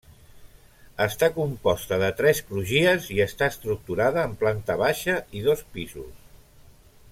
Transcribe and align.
Està 1.03 1.27
composta 1.35 1.99
de 2.05 2.09
tres 2.21 2.41
crugies 2.47 3.05
i 3.17 3.21
està 3.27 3.51
estructurada 3.55 4.25
en 4.31 4.35
planta 4.41 4.79
baixa 4.85 5.19
i 5.41 5.45
dos 5.51 5.63
pisos. 5.77 6.27